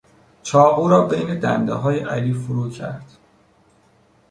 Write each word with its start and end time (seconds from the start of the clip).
چاقو 0.43 0.87
را 0.89 1.05
بین 1.07 1.39
دندههای 1.39 1.99
علی 1.99 2.33
فرو 2.33 2.69
کرد. 2.69 3.05